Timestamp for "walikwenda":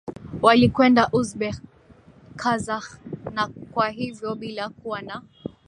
0.41-1.09